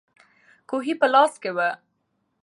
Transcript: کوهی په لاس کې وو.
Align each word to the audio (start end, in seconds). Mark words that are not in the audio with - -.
کوهی 0.69 0.93
په 1.01 1.07
لاس 1.13 1.33
کې 1.41 1.51
وو. 1.57 1.69